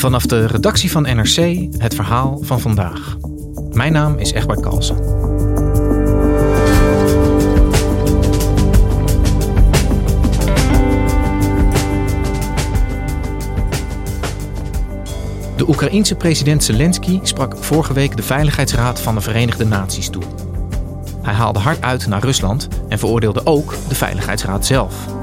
Vanaf 0.00 0.26
de 0.26 0.46
redactie 0.46 0.90
van 0.90 1.02
NRC 1.02 1.66
het 1.78 1.94
verhaal 1.94 2.38
van 2.42 2.60
vandaag. 2.60 3.16
Mijn 3.72 3.92
naam 3.92 4.18
is 4.18 4.32
Egbert 4.32 4.60
Kalsen. 4.60 4.96
De 15.56 15.64
Oekraïense 15.68 16.14
president 16.14 16.64
Zelensky 16.64 17.18
sprak 17.22 17.56
vorige 17.56 17.92
week 17.92 18.16
de 18.16 18.22
Veiligheidsraad 18.22 19.00
van 19.00 19.14
de 19.14 19.20
Verenigde 19.20 19.64
Naties 19.64 20.10
toe. 20.10 20.22
Hij 21.22 21.34
haalde 21.34 21.58
hard 21.58 21.82
uit 21.82 22.06
naar 22.06 22.22
Rusland 22.22 22.68
en 22.88 22.98
veroordeelde 22.98 23.46
ook 23.46 23.74
de 23.88 23.94
Veiligheidsraad 23.94 24.66
zelf. 24.66 25.19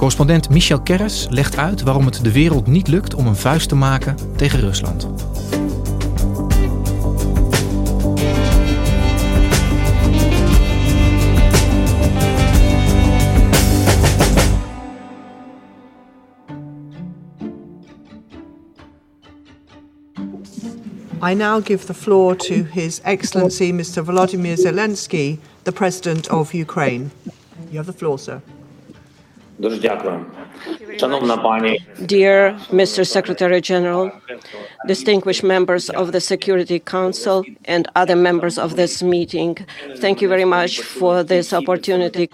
Correspondent 0.00 0.50
Michel 0.50 0.80
Kerres 0.80 1.26
legt 1.30 1.56
uit 1.56 1.82
waarom 1.82 2.04
het 2.04 2.24
de 2.24 2.32
wereld 2.32 2.66
niet 2.66 2.88
lukt 2.88 3.14
om 3.14 3.26
een 3.26 3.36
vuist 3.36 3.68
te 3.68 3.74
maken 3.74 4.16
tegen 4.36 4.60
Rusland. 4.60 5.08
I 21.30 21.34
now 21.34 21.66
give 21.66 21.86
the 21.86 21.94
floor 21.94 22.36
to 22.36 22.54
His 22.70 23.00
Excellency 23.00 23.72
Mr. 23.72 24.04
Volodymyr 24.04 24.56
Zelensky, 24.56 25.38
the 25.62 25.72
President 25.72 26.30
of 26.30 26.52
Ukraine. 26.52 27.04
You 27.68 27.76
have 27.76 27.92
the 27.92 27.98
floor, 27.98 28.18
sir. 28.18 28.40
Dear 32.06 32.54
Mr. 32.70 33.04
Secretary 33.04 33.60
General, 33.60 34.12
distinguished 34.86 35.42
members 35.42 35.90
of 35.90 36.10
the 36.10 36.20
Security 36.20 36.80
Council, 36.82 37.44
and 37.64 37.90
other 37.92 38.16
members 38.16 38.58
of 38.58 38.74
this 38.74 39.02
meeting, 39.02 39.58
thank 39.98 40.20
you 40.20 40.28
very 40.28 40.44
much 40.44 40.80
for 40.80 41.24
this 41.24 41.52
opportunity. 41.52 42.28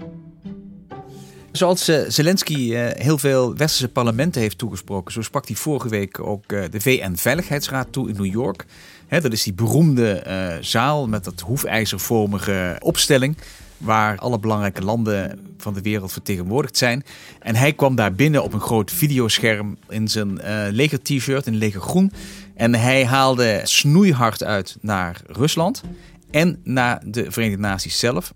Zoals 1.53 1.89
eh, 1.89 2.01
Zelensky 2.09 2.75
eh, 2.75 3.03
heel 3.03 3.19
veel 3.19 3.57
westerse 3.57 3.89
parlementen 3.89 4.41
heeft 4.41 4.59
toegesproken, 4.59 5.13
zo 5.13 5.23
sprak 5.23 5.47
hij 5.47 5.57
vorige 5.57 5.89
week 5.89 6.21
ook 6.21 6.53
eh, 6.53 6.63
de 6.71 6.81
VN-veiligheidsraad 6.81 7.87
toe 7.91 8.09
in 8.09 8.15
New 8.17 8.33
York. 8.33 8.65
Hè, 9.07 9.21
dat 9.21 9.33
is 9.33 9.43
die 9.43 9.55
beroemde 9.55 10.13
eh, 10.13 10.57
zaal 10.61 11.09
met 11.09 11.25
dat 11.25 11.41
hoefijzervormige 11.41 12.77
opstelling, 12.83 13.37
waar 13.79 14.19
alle 14.19 14.39
belangrijke 14.39 14.83
landen 14.83 15.41
van 15.57 15.75
de 15.75 15.83
wereld 15.83 16.13
vertegenwoordigd 16.13 16.77
zijn. 16.77 17.05
En 17.41 17.55
hij 17.55 17.73
kwam 17.73 17.95
daar 17.95 18.13
binnen 18.13 18.43
op 18.43 18.53
een 18.53 18.61
groot 18.61 18.91
videoscherm 18.91 19.77
in 19.89 20.09
zijn 20.09 20.41
eh 20.41 20.67
leger 20.71 21.03
t-shirt, 21.03 21.47
in 21.47 21.57
leger 21.57 21.81
groen. 21.81 22.13
En 22.55 22.75
hij 22.75 23.05
haalde 23.05 23.61
snoeihard 23.65 24.45
uit 24.45 24.77
naar 24.81 25.21
Rusland 25.27 25.83
en 26.31 26.61
naar 26.65 27.03
de 27.05 27.31
Verenigde 27.31 27.63
Naties 27.63 27.99
zelf. 27.99 28.33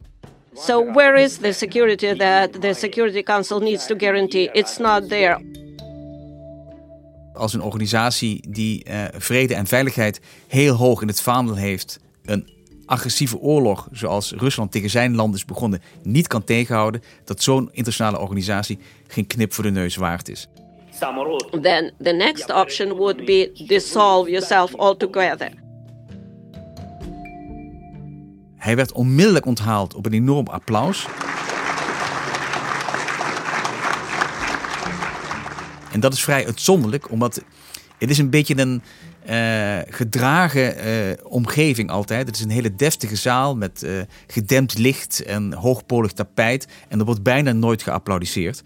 So, 0.55 0.93
where 0.93 1.23
is 1.23 1.37
the 1.37 1.53
security 1.53 2.17
that 2.17 2.61
the 2.61 2.75
Security 2.79 3.23
Council 3.23 3.61
needs 3.61 3.87
to 3.87 3.95
guarantee? 3.99 4.51
It's 4.53 4.79
not 4.79 5.09
there. 5.09 5.59
als 7.41 7.53
een 7.53 7.63
organisatie 7.63 8.45
die 8.49 8.85
eh, 8.85 9.05
vrede 9.13 9.55
en 9.55 9.67
veiligheid 9.67 10.21
heel 10.49 10.75
hoog 10.75 11.03
in 11.03 11.09
het 11.09 11.21
vaandel 11.21 11.57
heeft, 11.57 11.99
een 12.25 12.49
agressieve 12.91 13.39
oorlog, 13.39 13.89
zoals 13.93 14.33
Rusland 14.33 14.73
tegen 14.73 14.91
zijn 14.91 15.15
land 15.15 15.35
is 15.35 15.45
begonnen, 15.45 15.83
niet 16.03 16.27
kan 16.27 16.45
tegenhouden, 16.45 17.03
dat 17.25 17.43
zo'n 17.43 17.69
internationale 17.73 18.19
organisatie 18.19 18.79
geen 19.07 19.27
knip 19.27 19.53
voor 19.53 19.65
de 19.65 19.71
neus 19.71 19.97
waard 19.97 20.29
is. 20.29 20.49
Then 21.63 21.93
the 22.03 22.13
next 22.13 22.53
option 22.53 22.97
would 22.97 23.25
be 23.25 23.65
dissolve 23.67 24.31
yourself 24.31 24.75
altogether. 24.77 25.51
Hij 28.57 28.77
werd 28.77 28.93
onmiddellijk 28.93 29.47
onthaald 29.47 29.95
op 29.95 30.07
een 30.07 30.13
enorm 30.13 30.47
applaus. 30.47 31.07
En 35.93 36.01
dat 36.01 36.13
is 36.13 36.23
vrij 36.23 36.47
uitzonderlijk, 36.47 37.11
omdat 37.11 37.43
het 37.99 38.11
is 38.11 38.19
een 38.19 38.31
beetje 38.31 38.59
een 38.59 38.83
eh, 39.31 39.79
gedragen 39.89 40.77
eh, 40.77 40.93
omgeving 41.23 41.91
altijd. 41.91 42.27
Het 42.27 42.37
is 42.37 42.43
een 42.43 42.51
hele 42.51 42.75
deftige 42.75 43.17
zaal 43.17 43.57
met 43.57 43.83
eh, 43.83 43.93
gedempt 44.27 44.79
licht 44.79 45.23
en 45.23 45.53
hoogpolig 45.53 46.13
tapijt. 46.13 46.67
En 46.89 46.99
er 46.99 47.05
wordt 47.05 47.23
bijna 47.23 47.53
nooit 47.53 47.83
geapplaudisseerd. 47.83 48.63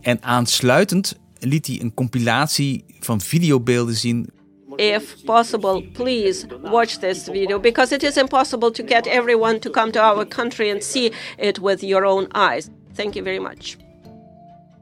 En 0.00 0.22
aansluitend 0.22 1.18
liet 1.38 1.66
hij 1.66 1.80
een 1.80 1.94
compilatie 1.94 2.84
van 3.00 3.20
videobeelden 3.20 3.94
zien 3.94 4.30
If 4.76 5.24
possible, 5.24 5.82
please 5.92 6.46
watch 6.62 6.96
this 6.96 7.24
video 7.24 7.60
because 7.60 7.94
it 7.94 8.02
is 8.02 8.16
impossible 8.16 8.70
to 8.70 8.84
get 8.86 9.06
everyone 9.06 9.58
to 9.58 9.70
come 9.70 9.90
to 9.90 10.00
our 10.00 10.26
country 10.26 10.70
and 10.72 10.84
see 10.84 11.12
it 11.36 11.58
with 11.58 11.80
your 11.80 12.04
own 12.04 12.26
eyes. 12.32 12.68
Thank 12.94 13.14
you 13.14 13.24
very 13.24 13.42
much. 13.42 13.76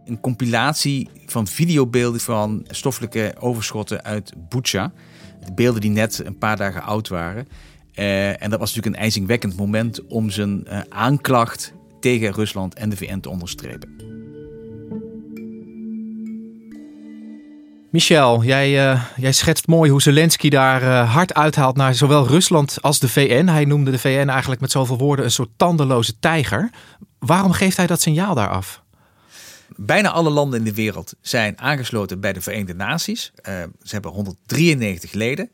een 0.07 0.21
compilatie 0.21 1.09
van 1.31 1.47
videobeelden 1.47 2.21
van 2.21 2.65
stoffelijke 2.69 3.35
overschotten 3.39 4.05
uit 4.05 4.33
Bucha. 4.49 4.93
De 5.45 5.53
beelden 5.53 5.81
die 5.81 5.91
net 5.91 6.23
een 6.25 6.39
paar 6.39 6.57
dagen 6.57 6.83
oud 6.83 7.09
waren. 7.09 7.49
Eh, 7.97 8.43
en 8.43 8.51
dat 8.51 8.59
was 8.59 8.69
natuurlijk 8.69 8.97
een 8.97 9.03
ijzingwekkend 9.03 9.57
moment 9.57 10.07
om 10.07 10.31
zijn 10.31 10.67
eh, 10.67 10.81
aanklacht 10.89 11.73
tegen 12.01 12.33
Rusland 12.33 12.75
en 12.75 12.89
de 12.89 12.97
VN 12.97 13.21
te 13.21 13.31
onderstrepen. 13.31 13.95
Michel, 17.91 18.45
jij, 18.45 18.91
eh, 18.91 19.03
jij 19.17 19.33
schetst 19.33 19.67
mooi 19.67 19.91
hoe 19.91 20.03
Zelensky 20.03 20.49
daar 20.49 21.05
hard 21.05 21.35
uithaalt 21.35 21.77
naar 21.77 21.95
zowel 21.95 22.27
Rusland 22.27 22.79
als 22.81 22.99
de 22.99 23.09
VN. 23.09 23.47
Hij 23.47 23.65
noemde 23.65 23.91
de 23.91 23.99
VN 23.99 24.29
eigenlijk 24.29 24.61
met 24.61 24.71
zoveel 24.71 24.99
woorden 24.99 25.25
een 25.25 25.31
soort 25.31 25.51
tandeloze 25.57 26.19
tijger. 26.19 26.71
Waarom 27.19 27.53
geeft 27.53 27.77
hij 27.77 27.87
dat 27.87 28.01
signaal 28.01 28.35
daar 28.35 28.51
af? 28.51 28.85
Bijna 29.77 30.11
alle 30.11 30.31
landen 30.31 30.59
in 30.59 30.65
de 30.65 30.75
wereld 30.75 31.15
zijn 31.21 31.59
aangesloten 31.59 32.21
bij 32.21 32.33
de 32.33 32.41
Verenigde 32.41 32.75
Naties. 32.75 33.33
Eh, 33.35 33.63
ze 33.83 33.93
hebben 33.93 34.11
193 34.11 35.13
leden. 35.13 35.51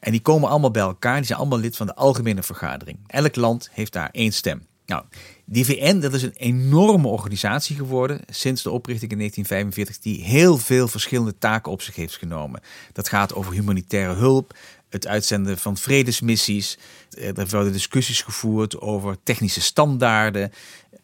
En 0.00 0.10
die 0.10 0.20
komen 0.20 0.48
allemaal 0.48 0.70
bij 0.70 0.82
elkaar. 0.82 1.16
Die 1.16 1.26
zijn 1.26 1.38
allemaal 1.38 1.58
lid 1.58 1.76
van 1.76 1.86
de 1.86 1.94
Algemene 1.94 2.42
Vergadering. 2.42 2.98
Elk 3.06 3.36
land 3.36 3.68
heeft 3.72 3.92
daar 3.92 4.08
één 4.12 4.32
stem. 4.32 4.66
Nou, 4.86 5.04
die 5.44 5.64
VN 5.64 6.00
dat 6.00 6.14
is 6.14 6.22
een 6.22 6.36
enorme 6.36 7.08
organisatie 7.08 7.76
geworden 7.76 8.20
sinds 8.30 8.62
de 8.62 8.70
oprichting 8.70 9.10
in 9.10 9.18
1945, 9.18 9.98
die 9.98 10.24
heel 10.24 10.58
veel 10.58 10.88
verschillende 10.88 11.38
taken 11.38 11.72
op 11.72 11.82
zich 11.82 11.94
heeft 11.94 12.16
genomen. 12.16 12.60
Dat 12.92 13.08
gaat 13.08 13.34
over 13.34 13.52
humanitaire 13.52 14.14
hulp, 14.14 14.56
het 14.88 15.06
uitzenden 15.06 15.58
van 15.58 15.76
vredesmissies. 15.76 16.78
Eh, 17.10 17.38
Er 17.38 17.48
worden 17.48 17.72
discussies 17.72 18.22
gevoerd 18.22 18.80
over 18.80 19.16
technische 19.22 19.60
standaarden. 19.60 20.52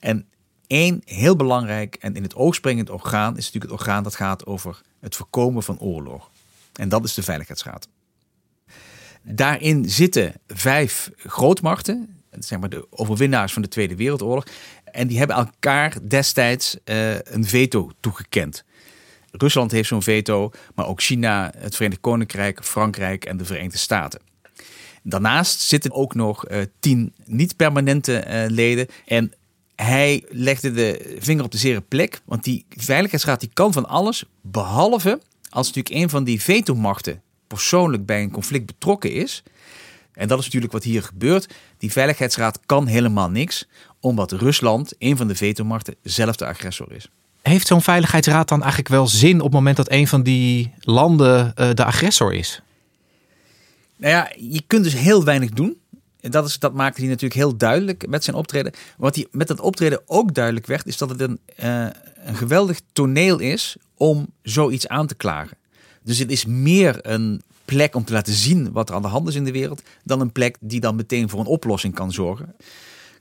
En 0.00 0.26
één 0.66 1.02
heel 1.04 1.36
belangrijk 1.36 1.94
en 1.94 2.14
in 2.16 2.22
het 2.22 2.34
oog 2.34 2.54
springend 2.54 2.90
orgaan 2.90 3.36
is 3.36 3.44
natuurlijk 3.44 3.72
het 3.72 3.80
orgaan 3.80 4.02
dat 4.02 4.14
gaat 4.14 4.46
over 4.46 4.80
het 5.00 5.16
voorkomen 5.16 5.62
van 5.62 5.78
oorlog. 5.78 6.30
En 6.72 6.88
dat 6.88 7.04
is 7.04 7.14
de 7.14 7.22
Veiligheidsraad. 7.22 7.88
Daarin 9.22 9.90
zitten 9.90 10.34
vijf 10.46 11.10
grootmachten, 11.16 12.22
zeg 12.38 12.58
maar 12.58 12.68
de 12.68 12.86
overwinnaars 12.90 13.52
van 13.52 13.62
de 13.62 13.68
Tweede 13.68 13.96
Wereldoorlog. 13.96 14.46
En 14.84 15.06
die 15.06 15.18
hebben 15.18 15.36
elkaar 15.36 15.96
destijds 16.08 16.76
eh, 16.84 17.14
een 17.14 17.44
veto 17.44 17.90
toegekend. 18.00 18.64
Rusland 19.30 19.70
heeft 19.70 19.88
zo'n 19.88 20.02
veto, 20.02 20.50
maar 20.74 20.86
ook 20.86 21.02
China, 21.02 21.52
het 21.58 21.76
Verenigd 21.76 22.00
Koninkrijk, 22.00 22.64
Frankrijk 22.64 23.24
en 23.24 23.36
de 23.36 23.44
Verenigde 23.44 23.78
Staten. 23.78 24.20
Daarnaast 25.02 25.60
zitten 25.60 25.92
ook 25.92 26.14
nog 26.14 26.46
eh, 26.46 26.60
tien 26.80 27.14
niet-permanente 27.24 28.18
eh, 28.18 28.50
leden. 28.50 28.86
En 29.06 29.32
hij 29.76 30.24
legde 30.28 30.72
de 30.72 31.16
vinger 31.18 31.44
op 31.44 31.50
de 31.50 31.58
zere 31.58 31.80
plek, 31.80 32.20
want 32.24 32.44
die 32.44 32.64
Veiligheidsraad 32.68 33.40
die 33.40 33.50
kan 33.52 33.72
van 33.72 33.88
alles, 33.88 34.24
behalve 34.40 35.20
als 35.48 35.66
natuurlijk 35.66 36.02
een 36.02 36.10
van 36.10 36.24
die 36.24 36.42
vetomachten 36.42 37.22
persoonlijk 37.46 38.06
bij 38.06 38.22
een 38.22 38.30
conflict 38.30 38.66
betrokken 38.66 39.12
is. 39.12 39.42
En 40.12 40.28
dat 40.28 40.38
is 40.38 40.44
natuurlijk 40.44 40.72
wat 40.72 40.82
hier 40.82 41.02
gebeurt. 41.02 41.54
Die 41.78 41.92
Veiligheidsraad 41.92 42.60
kan 42.66 42.86
helemaal 42.86 43.30
niks, 43.30 43.68
omdat 44.00 44.32
Rusland, 44.32 44.92
een 44.98 45.16
van 45.16 45.28
de 45.28 45.34
vetomachten, 45.34 45.94
zelf 46.02 46.36
de 46.36 46.46
agressor 46.46 46.92
is. 46.92 47.08
Heeft 47.42 47.66
zo'n 47.66 47.82
veiligheidsraad 47.82 48.48
dan 48.48 48.60
eigenlijk 48.60 48.90
wel 48.90 49.06
zin 49.06 49.36
op 49.36 49.44
het 49.44 49.52
moment 49.52 49.76
dat 49.76 49.90
een 49.90 50.08
van 50.08 50.22
die 50.22 50.72
landen 50.80 51.54
eh, 51.54 51.70
de 51.74 51.84
agressor 51.84 52.34
is? 52.34 52.62
Nou 53.96 54.12
ja, 54.12 54.32
je 54.36 54.62
kunt 54.66 54.84
dus 54.84 54.94
heel 54.94 55.24
weinig 55.24 55.50
doen. 55.50 55.76
Dat, 56.30 56.46
is, 56.46 56.58
dat 56.58 56.74
maakte 56.74 57.00
hij 57.00 57.08
natuurlijk 57.08 57.40
heel 57.40 57.56
duidelijk 57.56 58.06
met 58.08 58.24
zijn 58.24 58.36
optreden. 58.36 58.72
Wat 58.96 59.14
hij 59.14 59.26
met 59.30 59.48
dat 59.48 59.60
optreden 59.60 60.02
ook 60.06 60.34
duidelijk 60.34 60.66
werd, 60.66 60.86
is 60.86 60.96
dat 60.96 61.10
het 61.10 61.20
een, 61.20 61.38
eh, 61.56 61.86
een 62.24 62.36
geweldig 62.36 62.80
toneel 62.92 63.38
is 63.38 63.76
om 63.96 64.26
zoiets 64.42 64.88
aan 64.88 65.06
te 65.06 65.14
klagen. 65.14 65.56
Dus 66.02 66.18
het 66.18 66.30
is 66.30 66.44
meer 66.44 66.98
een 67.02 67.42
plek 67.64 67.94
om 67.94 68.04
te 68.04 68.12
laten 68.12 68.32
zien 68.32 68.72
wat 68.72 68.88
er 68.88 68.94
aan 68.94 69.02
de 69.02 69.08
hand 69.08 69.28
is 69.28 69.34
in 69.34 69.44
de 69.44 69.52
wereld, 69.52 69.82
dan 70.04 70.20
een 70.20 70.32
plek 70.32 70.56
die 70.60 70.80
dan 70.80 70.96
meteen 70.96 71.28
voor 71.28 71.40
een 71.40 71.46
oplossing 71.46 71.94
kan 71.94 72.12
zorgen. 72.12 72.54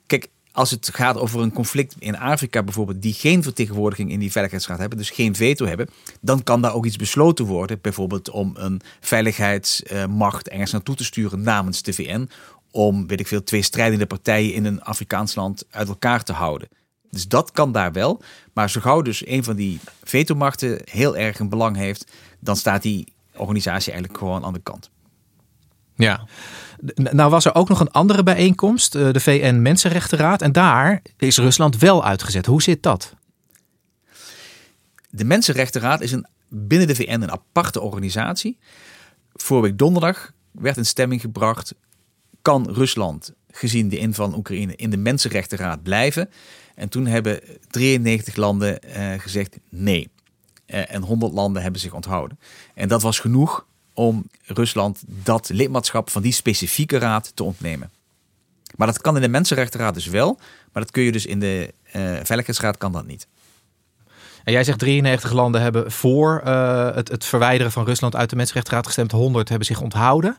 Kijk, 0.06 0.30
als 0.54 0.72
het 0.72 0.90
gaat 0.94 1.18
over 1.18 1.42
een 1.42 1.54
conflict 1.54 1.96
in 2.00 2.18
Afrika 2.18 2.64
bijvoorbeeld, 2.64 3.02
die 3.02 3.14
geen 3.14 3.44
vertegenwoordiging 3.44 4.12
in 4.12 4.20
die 4.20 4.32
Veiligheidsraad 4.32 4.80
hebben, 4.80 4.98
dus 4.98 5.10
geen 5.10 5.36
veto 5.36 5.66
hebben, 5.66 5.90
dan 6.22 6.44
kan 6.44 6.62
daar 6.62 6.74
ook 6.74 6.86
iets 6.86 6.96
besloten 6.96 7.46
worden. 7.46 7.80
Bijvoorbeeld 7.82 8.30
om 8.30 8.52
een 8.56 8.82
veiligheidsmacht 9.00 10.50
ergens 10.50 10.72
naartoe 10.72 10.96
te 10.96 11.04
sturen 11.04 11.42
namens 11.42 11.82
de 11.82 11.94
VN. 11.94 12.30
Om, 12.76 13.08
weet 13.08 13.20
ik 13.20 13.28
veel, 13.28 13.44
twee 13.44 13.62
strijdende 13.62 14.06
partijen 14.06 14.54
in 14.54 14.66
een 14.66 14.82
Afrikaans 14.82 15.36
land 15.36 15.66
uit 15.70 15.88
elkaar 15.88 16.24
te 16.24 16.34
houden. 16.34 16.68
Dus 17.10 17.28
dat 17.28 17.52
kan 17.52 17.72
daar 17.72 17.92
wel. 17.92 18.22
Maar 18.54 18.70
zo 18.70 18.82
gauw 18.82 19.02
dus 19.02 19.28
een 19.28 19.44
van 19.44 19.56
die 19.56 19.80
vetomachten 20.04 20.82
heel 20.84 21.18
erg 21.18 21.40
een 21.40 21.50
belang 21.50 21.76
heeft, 21.76 22.12
dan 22.40 22.56
staat 22.56 22.82
die 22.82 23.14
organisatie 23.36 23.92
eigenlijk 23.92 24.22
gewoon 24.22 24.46
aan 24.46 24.54
de 24.54 24.62
kant. 24.64 24.90
Ja. 25.96 26.28
Nou 26.96 27.30
was 27.30 27.46
er 27.46 27.56
ook 27.56 27.70
nog 27.70 27.80
een 27.80 27.92
andere 27.92 28.24
bijeenkomst, 28.24 28.96
eh, 28.96 29.12
de 29.12 29.20
VN 29.20 29.62
Mensenrechtenraad. 29.62 30.42
En 30.42 30.52
daar 30.52 31.02
is 31.18 31.38
Rusland 31.38 31.78
wel 31.78 32.06
uitgezet. 32.06 32.46
Hoe 32.46 32.62
zit 32.62 32.84
dat? 32.84 33.16
De 35.10 35.24
Mensenrechtenraad 35.24 36.02
is 36.02 36.12
een, 36.12 36.28
binnen 36.48 36.88
de 36.88 36.96
VN 36.96 37.22
een 37.22 37.32
aparte 37.32 37.82
organisatie. 37.82 38.58
Vorige 39.34 39.68
week 39.68 39.78
donderdag 39.78 40.32
werd 40.52 40.78
een 40.78 40.86
stemming 40.86 41.22
gebracht. 41.22 41.76
Kan 42.44 42.72
Rusland, 42.72 43.34
gezien 43.52 43.90
de 43.90 43.98
inval 43.98 44.30
van 44.30 44.38
Oekraïne, 44.38 44.76
in 44.76 44.90
de 44.90 44.98
Mensenrechtenraad 44.98 45.84
blijven? 45.84 46.30
En 46.76 46.90
toen 46.90 47.06
hebben 47.06 47.40
93 47.70 48.36
landen 48.36 48.82
eh, 48.82 49.20
gezegd 49.20 49.58
nee. 49.70 50.10
Eh, 50.66 50.94
en 50.94 51.02
100 51.02 51.34
landen 51.34 51.62
hebben 51.62 51.82
zich 51.82 51.94
onthouden. 51.94 52.40
En 52.74 52.88
dat 52.88 53.02
was 53.02 53.20
genoeg 53.20 53.66
om 53.94 54.28
Rusland 54.42 55.04
dat 55.06 55.50
lidmaatschap 55.50 56.10
van 56.10 56.22
die 56.22 56.32
specifieke 56.32 56.98
raad 56.98 57.32
te 57.36 57.44
ontnemen. 57.44 57.92
Maar 58.76 58.88
dat 58.88 59.02
kan 59.02 59.16
in 59.16 59.22
de 59.22 59.28
Mensenrechtenraad 59.28 59.94
dus 59.94 60.08
wel, 60.08 60.40
maar 60.72 60.84
dat 60.84 60.92
kun 60.92 61.04
je 61.04 61.12
dus 61.12 61.26
in 61.26 61.40
de 61.40 61.74
uh, 61.88 61.92
Veiligheidsraad 62.24 62.78
kan 62.78 62.92
dat 62.92 63.06
niet. 63.06 63.28
En 64.44 64.54
jij 64.54 64.64
zegt 64.64 64.80
93 64.80 65.32
landen 65.32 65.62
hebben 65.62 65.92
voor 65.92 66.42
uh, 66.46 66.96
het, 66.96 67.10
het, 67.10 67.26
verwijderen 67.26 67.72
van 67.72 67.86
Rusland 67.86 68.16
uit 68.16 68.30
de 68.30 68.36
Mensenrechtenraad 68.36 68.86
gestemd, 68.86 69.12
100 69.12 69.50
hebben 69.50 69.68
zich 69.68 69.82
onthouden. 69.82 70.38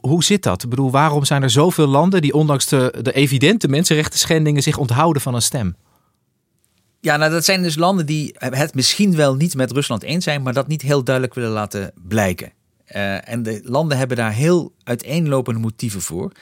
Hoe 0.00 0.24
zit 0.24 0.42
dat? 0.42 0.62
Ik 0.62 0.70
bedoel, 0.70 0.90
waarom 0.90 1.24
zijn 1.24 1.42
er 1.42 1.50
zoveel 1.50 1.86
landen 1.86 2.22
die 2.22 2.34
ondanks 2.34 2.66
de, 2.66 2.94
de 3.02 3.12
evidente 3.12 3.68
mensenrechten 3.68 4.18
schendingen 4.18 4.62
zich 4.62 4.76
onthouden 4.76 5.22
van 5.22 5.34
een 5.34 5.42
stem? 5.42 5.76
Ja, 7.00 7.16
nou 7.16 7.30
dat 7.30 7.44
zijn 7.44 7.62
dus 7.62 7.76
landen 7.76 8.06
die 8.06 8.34
het 8.38 8.74
misschien 8.74 9.16
wel 9.16 9.34
niet 9.34 9.54
met 9.54 9.70
Rusland 9.70 10.02
eens 10.02 10.24
zijn, 10.24 10.42
maar 10.42 10.52
dat 10.52 10.66
niet 10.66 10.82
heel 10.82 11.04
duidelijk 11.04 11.34
willen 11.34 11.50
laten 11.50 11.92
blijken. 12.08 12.52
Uh, 12.96 13.28
en 13.28 13.42
de 13.42 13.60
landen 13.64 13.98
hebben 13.98 14.16
daar 14.16 14.32
heel 14.32 14.72
uiteenlopende 14.84 15.60
motieven 15.60 16.00
voor. 16.00 16.32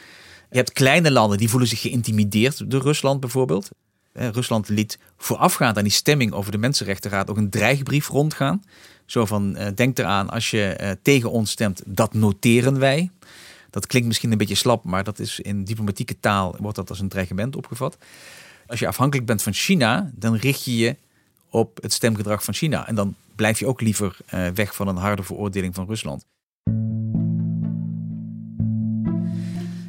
Je 0.51 0.57
hebt 0.57 0.73
kleine 0.73 1.11
landen 1.11 1.39
die 1.39 1.49
voelen 1.49 1.69
zich 1.69 1.81
geïntimideerd 1.81 2.71
door 2.71 2.83
Rusland 2.83 3.21
bijvoorbeeld. 3.21 3.69
Rusland 4.13 4.69
liet 4.69 4.99
voorafgaand 5.17 5.77
aan 5.77 5.83
die 5.83 5.93
stemming 5.93 6.33
over 6.33 6.53
de 6.53 6.59
Mensenrechtenraad 6.59 7.31
ook 7.31 7.37
een 7.37 7.51
dreigbrief 7.51 8.09
rondgaan. 8.09 8.63
Zo 9.07 9.25
van, 9.25 9.57
uh, 9.57 9.67
denk 9.75 9.99
eraan, 9.99 10.31
als 10.31 10.51
je 10.51 10.97
tegen 11.03 11.31
ons 11.31 11.51
stemt, 11.51 11.83
dat 11.87 12.15
noteren 12.15 12.79
wij. 12.79 13.11
Dat 13.71 13.87
klinkt 13.87 14.09
misschien 14.09 14.33
een 14.33 14.39
beetje 14.39 14.55
slap, 14.55 14.85
maar 14.85 15.05
dat 15.05 15.19
is 15.19 15.41
in 15.41 15.65
diplomatieke 15.65 16.21
taal 16.21 16.57
wordt 16.59 16.77
dat 16.77 16.91
als 16.91 17.01
een 17.01 17.09
dreigement 17.09 17.57
opgevat. 17.57 17.99
Als 18.67 18.79
je 18.79 18.87
afhankelijk 18.87 19.27
bent 19.27 19.43
van 19.43 19.53
China, 19.53 20.11
dan 20.15 20.35
richt 20.35 20.65
je 20.65 20.77
je 20.77 20.97
op 21.51 21.83
het 21.83 21.93
stemgedrag 21.93 22.45
van 22.45 22.55
China. 22.55 22.89
En 22.89 22.95
dan 22.95 23.15
blijf 23.37 23.59
je 23.59 23.67
ook 23.67 23.81
liever 23.81 24.17
weg 24.55 24.75
van 24.75 24.89
een 24.89 24.97
harde 24.97 25.23
veroordeling 25.23 25.75
van 25.75 25.87
Rusland. 25.87 26.25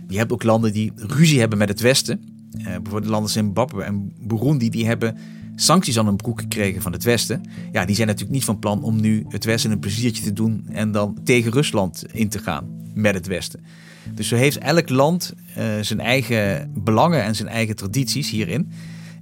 Je 0.07 0.17
hebt 0.17 0.31
ook 0.31 0.43
landen 0.43 0.73
die 0.73 0.91
ruzie 0.95 1.39
hebben 1.39 1.57
met 1.57 1.69
het 1.69 1.79
Westen. 1.79 2.38
Uh, 2.57 2.63
bijvoorbeeld 2.63 3.11
landen 3.11 3.31
Zimbabwe 3.31 3.83
en 3.83 4.13
Burundi, 4.19 4.69
die 4.69 4.85
hebben 4.85 5.17
sancties 5.55 5.99
aan 5.99 6.05
hun 6.05 6.15
broek 6.15 6.39
gekregen 6.39 6.81
van 6.81 6.91
het 6.91 7.03
Westen. 7.03 7.41
Ja, 7.71 7.85
die 7.85 7.95
zijn 7.95 8.07
natuurlijk 8.07 8.35
niet 8.35 8.45
van 8.45 8.59
plan 8.59 8.83
om 8.83 9.01
nu 9.01 9.25
het 9.27 9.45
Westen 9.45 9.71
een 9.71 9.79
pleziertje 9.79 10.23
te 10.23 10.33
doen 10.33 10.67
en 10.71 10.91
dan 10.91 11.17
tegen 11.23 11.51
Rusland 11.51 12.03
in 12.11 12.29
te 12.29 12.39
gaan 12.39 12.67
met 12.93 13.13
het 13.13 13.27
Westen. 13.27 13.59
Dus 14.13 14.27
zo 14.27 14.35
heeft 14.35 14.57
elk 14.57 14.89
land 14.89 15.33
uh, 15.57 15.63
zijn 15.81 15.99
eigen 15.99 16.71
belangen 16.83 17.23
en 17.23 17.35
zijn 17.35 17.47
eigen 17.47 17.75
tradities 17.75 18.29
hierin. 18.29 18.71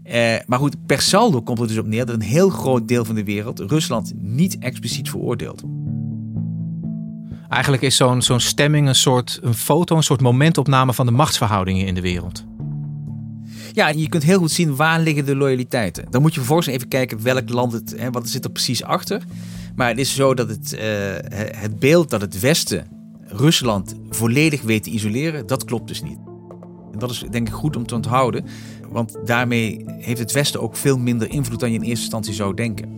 Uh, 0.06 0.36
maar 0.46 0.60
goed, 0.60 0.86
per 0.86 1.02
saldo 1.02 1.42
komt 1.42 1.60
het 1.60 1.68
dus 1.68 1.78
op 1.78 1.88
neer 1.88 2.06
dat 2.06 2.16
een 2.16 2.22
heel 2.22 2.50
groot 2.50 2.88
deel 2.88 3.06
van 3.06 3.16
de 3.16 3.24
wereld 3.24 3.60
Rusland 3.60 4.14
niet 4.16 4.58
expliciet 4.58 5.10
veroordeelt. 5.10 5.64
Eigenlijk 7.50 7.84
is 7.84 7.96
zo'n 7.96 8.22
zo'n 8.22 8.40
stemming 8.40 8.88
een 8.88 8.96
soort 8.96 9.40
een 9.42 9.54
foto, 9.54 9.96
een 9.96 10.04
soort 10.04 10.22
momentopname 10.22 10.94
van 10.94 11.06
de 11.06 11.12
machtsverhoudingen 11.12 11.86
in 11.86 11.96
de 11.96 12.02
wereld. 12.02 12.46
Ja, 13.78 13.88
je 13.88 14.10
kunt 14.10 14.24
heel 14.24 14.40
goed 14.40 14.52
zien 14.52 14.76
waar 14.76 15.00
liggen 15.00 15.26
de 15.26 15.36
loyaliteiten. 15.36 16.06
Dan 16.10 16.22
moet 16.22 16.32
je 16.34 16.40
vervolgens 16.40 16.68
even 16.68 16.88
kijken 16.88 17.24
welk 17.24 17.50
land 17.50 17.74
het, 17.74 17.96
hè, 17.98 18.12
wat 18.12 18.30
zit 18.30 18.44
er 18.44 18.52
precies 18.52 18.84
achter. 18.84 19.24
Maar 19.76 19.90
het 19.90 19.98
is 19.98 20.16
zo 20.16 20.34
dat 20.34 20.50
het, 20.50 20.74
uh, 20.74 20.82
het 21.56 21.80
beeld 21.80 22.10
dat 22.10 22.22
het 22.22 22.40
Westen 22.40 22.88
Rusland 23.26 23.96
volledig 24.10 24.62
weet 24.62 24.84
te 24.84 24.90
isoleren, 24.90 25.48
dat 25.48 25.66
klopt 25.66 25.88
dus 25.88 26.02
niet. 26.02 26.18
En 26.92 27.00
dat 27.00 27.12
is 27.12 27.24
denk 27.30 27.48
ik 27.48 27.54
goed 27.54 27.76
om 27.76 27.86
te 27.86 27.96
onthouden, 27.96 28.46
want 28.90 29.18
daarmee 29.26 29.86
heeft 29.88 30.20
het 30.20 30.32
Westen 30.32 30.62
ook 30.62 30.76
veel 30.76 30.98
minder 30.98 31.30
invloed 31.30 31.60
dan 31.60 31.72
je 31.72 31.76
in 31.76 31.84
eerste 31.84 32.04
instantie 32.04 32.34
zou 32.34 32.54
denken. 32.54 32.96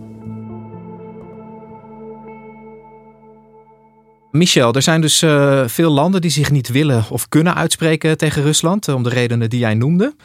Michel, 4.31 4.73
er 4.73 4.81
zijn 4.81 5.01
dus 5.01 5.23
uh, 5.23 5.67
veel 5.67 5.91
landen 5.91 6.21
die 6.21 6.31
zich 6.31 6.51
niet 6.51 6.69
willen 6.69 7.05
of 7.09 7.29
kunnen 7.29 7.55
uitspreken 7.55 8.17
tegen 8.17 8.41
Rusland, 8.41 8.87
om 8.87 9.03
de 9.03 9.09
redenen 9.09 9.49
die 9.49 9.59
jij 9.59 9.73
noemde. 9.73 10.15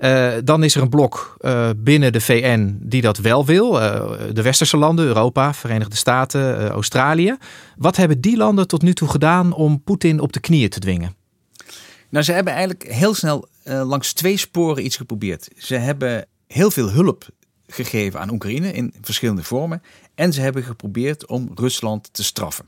Uh, 0.00 0.32
dan 0.44 0.62
is 0.64 0.74
er 0.74 0.82
een 0.82 0.88
blok 0.88 1.36
uh, 1.40 1.70
binnen 1.76 2.12
de 2.12 2.20
VN 2.20 2.78
die 2.80 3.02
dat 3.02 3.18
wel 3.18 3.46
wil. 3.46 3.72
de 4.32 4.42
westerse 4.42 4.76
landen, 4.76 5.06
Europa, 5.06 5.54
Verenigde 5.54 5.96
Staten, 5.96 6.68
Australië. 6.68 7.36
Wat 7.76 7.96
hebben 7.96 8.20
die 8.20 8.36
landen 8.36 8.66
tot 8.66 8.82
nu 8.82 8.94
toe 8.94 9.08
gedaan 9.08 9.52
om 9.52 9.82
Poetin 9.82 10.20
op 10.20 10.32
de 10.32 10.40
knieën 10.40 10.68
te 10.68 10.80
dwingen? 10.80 11.14
Nou, 12.08 12.24
ze 12.24 12.32
hebben 12.32 12.52
eigenlijk 12.52 12.92
heel 12.92 13.14
snel 13.14 13.48
langs 13.64 14.12
twee 14.12 14.36
sporen 14.36 14.84
iets 14.84 14.96
geprobeerd. 14.96 15.48
Ze 15.56 15.74
hebben 15.74 16.26
heel 16.46 16.70
veel 16.70 16.90
hulp 16.90 17.28
gegeven 17.66 18.20
aan 18.20 18.30
Oekraïne 18.30 18.72
in 18.72 18.94
verschillende 19.00 19.42
vormen. 19.42 19.82
En 20.14 20.32
ze 20.32 20.40
hebben 20.40 20.62
geprobeerd 20.62 21.26
om 21.26 21.50
Rusland 21.54 22.08
te 22.12 22.24
straffen. 22.24 22.64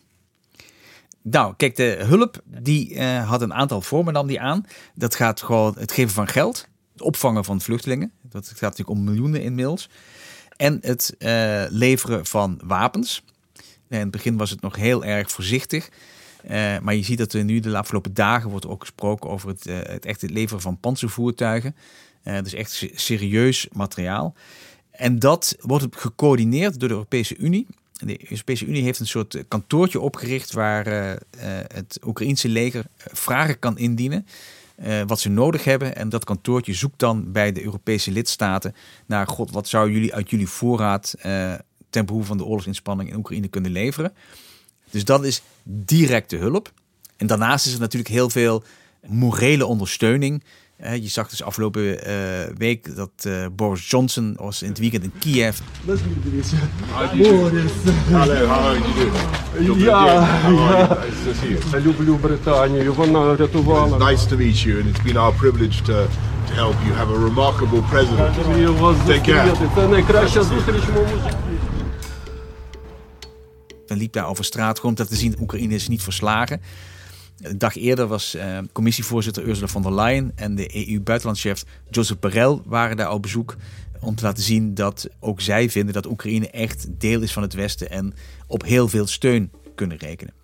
Nou, 1.23 1.55
kijk, 1.57 1.77
de 1.77 1.99
hulp 2.01 2.41
die 2.45 3.03
had 3.03 3.43
een 3.43 3.55
aantal 3.55 3.81
vormen 3.81 4.13
nam 4.13 4.27
die 4.27 4.41
aan. 4.41 4.67
Dat 4.95 5.15
gaat 5.15 5.43
gewoon 5.43 5.75
het 5.79 5.93
geven 5.93 6.15
van 6.15 6.29
geld, 6.29 6.71
het 7.03 7.15
opvangen 7.15 7.45
van 7.45 7.61
vluchtelingen. 7.61 8.13
Dat 8.23 8.47
gaat 8.47 8.61
natuurlijk 8.61 8.91
om 8.91 9.05
miljoenen 9.05 9.43
inmiddels. 9.43 9.89
En 10.57 10.79
het 10.81 11.15
uh, 11.19 11.65
leveren 11.69 12.27
van 12.27 12.61
wapens. 12.65 13.25
In 13.89 13.99
het 13.99 14.11
begin 14.11 14.37
was 14.37 14.51
het 14.51 14.61
nog 14.61 14.77
heel 14.77 15.05
erg 15.05 15.31
voorzichtig. 15.31 15.89
Uh, 16.45 16.79
maar 16.79 16.95
je 16.95 17.03
ziet 17.05 17.19
dat 17.19 17.33
er 17.33 17.45
nu 17.45 17.61
de 17.61 17.77
afgelopen 17.77 18.15
dagen 18.15 18.51
wordt 18.51 18.67
ook 18.67 18.81
gesproken 18.81 19.31
over 19.31 19.49
het, 19.49 19.65
het 19.65 20.05
echte 20.05 20.29
leveren 20.29 20.63
van 20.63 20.79
panzervoertuigen. 20.79 21.77
dus 22.23 22.53
echt 22.53 22.87
serieus 22.95 23.69
materiaal. 23.73 24.35
En 24.91 25.19
dat 25.19 25.57
wordt 25.61 25.87
gecoördineerd 25.91 26.81
door 26.81 26.89
de 26.89 26.95
Europese 26.95 27.37
Unie. 27.37 27.67
De 28.05 28.19
Europese 28.23 28.67
Unie 28.67 28.83
heeft 28.83 29.01
een 29.01 29.07
soort 29.07 29.35
eh, 29.35 29.43
kantoortje 29.49 30.01
opgericht 30.01 30.53
waar 30.53 30.87
uh, 30.87 31.13
het 31.75 31.99
Oekraïense 32.07 32.49
leger 32.49 32.85
vragen 32.97 33.59
kan 33.59 33.79
indienen. 33.79 34.27
Uh, 34.87 35.03
wat 35.07 35.21
ze 35.21 35.29
nodig 35.29 35.65
hebben. 35.65 35.97
En 35.97 36.09
dat 36.09 36.25
kantoortje 36.25 36.75
zoekt 36.75 36.99
dan 36.99 37.33
bij 37.33 37.53
de 37.53 37.65
Europese 37.65 38.11
lidstaten 38.11 38.75
naar 39.07 39.27
God, 39.27 39.51
wat 39.51 39.69
zou 39.69 39.93
jullie 39.93 40.15
uit 40.15 40.31
jullie 40.31 40.49
voorraad 40.49 41.15
uh, 41.27 41.55
ten 41.91 42.07
behoeve 42.07 42.27
van 42.27 42.37
de 42.37 42.45
oorlogsinspanning 42.45 43.11
in 43.11 43.17
Oekraïne 43.17 43.49
kunnen 43.49 43.71
leveren. 43.71 44.13
Dus 44.91 45.05
dat 45.05 45.25
is 45.25 45.43
directe 45.63 46.37
hulp. 46.37 46.73
En 47.17 47.27
daarnaast 47.27 47.67
is 47.67 47.75
er 47.75 47.81
natuurlijk 47.81 48.13
heel 48.13 48.31
veel 48.31 48.63
morele 49.07 49.67
ondersteuning 49.67 50.43
je 50.82 51.08
zag 51.08 51.30
dus 51.30 51.44
afgelopen 51.44 51.82
uh, 51.82 51.94
week 52.58 52.96
dat 52.96 53.12
uh, 53.28 53.46
Boris 53.52 53.90
Johnson 53.90 54.36
was 54.40 54.62
in 54.62 54.70
het 54.70 54.78
weekend 54.80 55.04
in 55.04 55.12
Kiev. 55.20 55.60
Boris. 55.86 56.52
Hallo, 58.12 58.46
how 58.46 58.66
are 58.66 58.80
you 58.80 58.94
doing? 58.94 59.84
Ja, 59.84 60.06
ja. 61.72 61.80
Люблю 61.80 62.16
Британію. 62.16 62.94
Вона 62.94 63.36
рятувала. 63.36 64.12
Nice 64.12 64.28
to 64.28 64.38
meet 64.38 64.60
you 64.60 64.80
and 64.80 64.96
it's 64.96 65.04
been 65.04 65.18
our 65.18 65.34
privilege 65.34 65.82
to 65.82 66.08
to 66.48 66.54
help 66.54 66.76
you 66.86 66.94
have 66.94 67.10
a 67.12 67.20
remarkable 67.20 67.82
president. 67.82 68.36
Take 69.06 69.26
care. 69.26 69.76
Це 69.76 69.88
найкраща 69.88 70.44
зустріч 70.44 70.84
в 70.84 70.94
моєму 70.94 71.18
житті. 71.24 71.38
Men 73.90 73.98
liep 73.98 74.12
daar 74.12 74.28
over 74.28 74.46
straat 74.46 74.80
gewoon 74.80 74.96
om 74.98 75.06
te 75.06 75.16
zien 75.16 75.36
Oekraïne 75.40 75.74
is 75.74 75.88
niet 75.88 76.04
verslagen. 76.04 76.62
Een 77.43 77.59
dag 77.59 77.77
eerder 77.77 78.07
was 78.07 78.35
uh, 78.35 78.59
commissievoorzitter 78.73 79.49
Ursula 79.49 79.67
von 79.67 79.83
der 79.83 79.95
Leyen 79.95 80.33
en 80.35 80.55
de 80.55 80.89
EU-buitenlandchef 80.89 81.65
Joseph 81.91 82.19
Borrell 82.19 82.59
waren 82.65 82.97
daar 82.97 83.13
op 83.13 83.23
bezoek 83.23 83.57
om 84.01 84.15
te 84.15 84.25
laten 84.25 84.43
zien 84.43 84.75
dat 84.75 85.09
ook 85.21 85.41
zij 85.41 85.71
vinden 85.71 85.95
dat 85.95 86.07
Oekraïne 86.07 86.51
echt 86.51 86.87
deel 86.99 87.21
is 87.23 87.33
van 87.33 87.43
het 87.43 87.55
Westen 87.55 87.91
en 87.91 88.15
op 88.47 88.65
heel 88.65 88.89
veel 88.89 89.07
steun 89.07 89.51
kunnen 89.75 89.97
rekenen. 89.97 90.35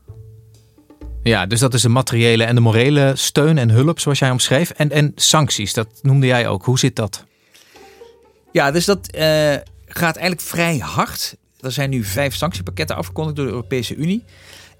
Ja, 1.23 1.47
dus 1.47 1.61
dat 1.61 1.75
is 1.75 1.83
de 1.83 1.89
materiële 1.89 2.45
en 2.45 2.55
de 2.55 2.61
morele 2.61 3.13
steun 3.17 3.59
en 3.59 3.71
hulp, 3.71 4.01
zoals 4.01 4.19
jij 4.19 4.31
omschreef. 4.31 4.71
En, 4.71 4.91
en 4.91 5.13
sancties, 5.15 5.73
dat 5.73 5.89
noemde 6.03 6.27
jij 6.27 6.49
ook. 6.49 6.65
Hoe 6.65 6.79
zit 6.79 6.97
dat? 6.97 7.25
Ja, 8.53 8.71
dus 8.71 8.85
dat 8.85 9.09
uh, 9.15 9.21
gaat 9.87 10.17
eigenlijk 10.17 10.41
vrij 10.41 10.79
hard. 10.79 11.37
Er 11.61 11.73
zijn 11.73 11.91
nu 11.91 12.05
vijf 12.05 12.35
sanctiepakketten 12.35 12.97
afgekondigd 12.97 13.37
door 13.37 13.45
de 13.45 13.53
Europese 13.53 13.95
Unie. 13.95 14.25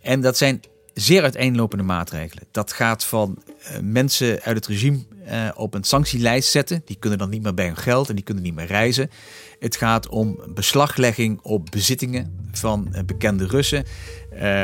En 0.03 0.21
dat 0.21 0.37
zijn 0.37 0.61
zeer 1.01 1.23
uiteenlopende 1.23 1.85
maatregelen. 1.85 2.45
Dat 2.51 2.73
gaat 2.73 3.05
van 3.05 3.39
uh, 3.61 3.79
mensen 3.83 4.41
uit 4.43 4.57
het 4.57 4.67
regime 4.67 4.99
uh, 5.27 5.49
op 5.55 5.75
een 5.75 5.85
sanctielijst 5.85 6.51
zetten. 6.51 6.83
Die 6.85 6.97
kunnen 6.97 7.19
dan 7.19 7.31
niet 7.31 7.43
meer 7.43 7.55
bij 7.55 7.67
hun 7.67 7.77
geld 7.77 8.09
en 8.09 8.15
die 8.15 8.25
kunnen 8.25 8.45
niet 8.45 8.55
meer 8.55 8.67
reizen. 8.67 9.11
Het 9.59 9.77
gaat 9.77 10.09
om 10.09 10.41
beslaglegging 10.55 11.41
op 11.43 11.67
bezittingen 11.71 12.49
van 12.53 12.89
uh, 12.93 13.01
bekende 13.07 13.47
Russen. 13.47 13.85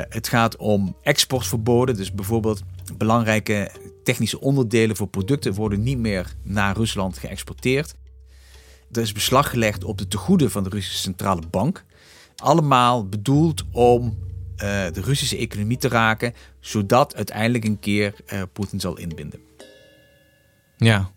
het 0.08 0.28
gaat 0.28 0.56
om 0.56 0.96
exportverboden. 1.02 1.96
Dus 1.96 2.12
bijvoorbeeld 2.12 2.62
belangrijke 2.96 3.70
technische 4.02 4.40
onderdelen 4.40 4.96
voor 4.96 5.06
producten 5.08 5.54
worden 5.54 5.82
niet 5.82 5.98
meer 5.98 6.34
naar 6.42 6.76
Rusland 6.76 7.18
geëxporteerd. 7.18 7.94
Er 8.92 9.02
is 9.02 9.12
beslag 9.12 9.50
gelegd 9.50 9.84
op 9.84 9.98
de 9.98 10.08
tegoeden 10.08 10.50
van 10.50 10.64
de 10.64 10.70
Russische 10.70 10.98
Centrale 10.98 11.42
Bank. 11.50 11.84
Allemaal 12.36 13.08
bedoeld 13.08 13.64
om 13.72 14.23
de 14.56 15.00
Russische 15.04 15.36
economie 15.36 15.76
te 15.76 15.88
raken, 15.88 16.34
zodat 16.60 17.16
uiteindelijk 17.16 17.64
een 17.64 17.80
keer 17.80 18.14
uh, 18.32 18.42
Poetin 18.52 18.80
zal 18.80 18.98
inbinden. 18.98 19.40
Ja, 20.76 21.10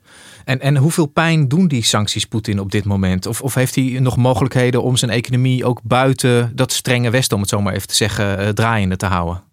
en, 0.45 0.61
en 0.61 0.77
hoeveel 0.77 1.05
pijn 1.05 1.47
doen 1.47 1.67
die 1.67 1.83
sancties 1.83 2.25
Poetin 2.25 2.59
op 2.59 2.71
dit 2.71 2.85
moment? 2.85 3.25
Of, 3.25 3.41
of 3.41 3.53
heeft 3.53 3.75
hij 3.75 3.99
nog 3.99 4.17
mogelijkheden 4.17 4.83
om 4.83 4.97
zijn 4.97 5.11
economie 5.11 5.65
ook 5.65 5.79
buiten 5.83 6.51
dat 6.55 6.71
strenge 6.71 7.09
Westen, 7.09 7.35
om 7.35 7.41
het 7.41 7.51
zo 7.51 7.61
maar 7.61 7.73
even 7.73 7.87
te 7.87 7.95
zeggen, 7.95 8.41
uh, 8.41 8.49
draaiende 8.49 8.95
te 8.95 9.05
houden? 9.05 9.43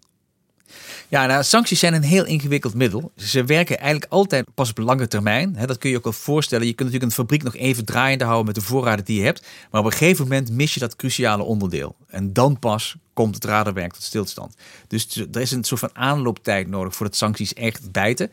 Ja, 1.15 1.25
nou, 1.25 1.43
sancties 1.43 1.79
zijn 1.79 1.93
een 1.93 2.03
heel 2.03 2.25
ingewikkeld 2.25 2.73
middel. 2.73 3.11
Ze 3.15 3.43
werken 3.43 3.79
eigenlijk 3.79 4.11
altijd 4.11 4.45
pas 4.53 4.69
op 4.69 4.77
lange 4.77 5.07
termijn. 5.07 5.57
dat 5.65 5.77
kun 5.77 5.89
je 5.89 5.97
ook 5.97 6.03
wel 6.03 6.13
voorstellen. 6.13 6.65
Je 6.65 6.73
kunt 6.73 6.87
natuurlijk 6.89 7.17
een 7.17 7.23
fabriek 7.23 7.43
nog 7.43 7.55
even 7.55 7.85
draaiende 7.85 8.23
houden 8.23 8.45
met 8.45 8.55
de 8.55 8.61
voorraden 8.61 9.05
die 9.05 9.17
je 9.17 9.25
hebt. 9.25 9.47
Maar 9.71 9.81
op 9.81 9.87
een 9.87 9.97
gegeven 9.97 10.23
moment 10.23 10.51
mis 10.51 10.73
je 10.73 10.79
dat 10.79 10.95
cruciale 10.95 11.43
onderdeel. 11.43 11.95
En 12.07 12.33
dan 12.33 12.59
pas 12.59 12.95
komt 13.13 13.35
het 13.35 13.45
radarwerk 13.45 13.93
tot 13.93 14.03
stilstand. 14.03 14.55
Dus 14.87 15.27
er 15.31 15.41
is 15.41 15.51
een 15.51 15.63
soort 15.63 15.79
van 15.79 15.89
aanlooptijd 15.93 16.67
nodig 16.67 16.95
voordat 16.95 17.15
sancties 17.15 17.53
echt 17.53 17.91
bijten. 17.91 18.31